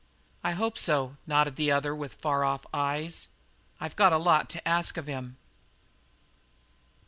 "I 0.43 0.53
hope 0.53 0.79
so," 0.79 1.17
nodded 1.27 1.57
the 1.57 1.71
other, 1.71 1.93
with 1.93 2.15
far 2.15 2.43
off 2.43 2.65
eyes. 2.73 3.27
"I've 3.79 3.95
got 3.95 4.11
a 4.11 4.17
lot 4.17 4.49
to 4.49 4.67
ask 4.67 4.97
of 4.97 5.05
him." 5.05 5.37